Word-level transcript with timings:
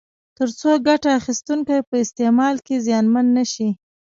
تر 0.37 0.49
څو 0.59 0.69
ګټه 0.87 1.09
اخیستونکي 1.19 1.77
په 1.89 1.95
استعمال 2.03 2.55
کې 2.65 2.83
زیانمن 2.85 3.25
نه 3.37 3.43
شي. 3.51 3.69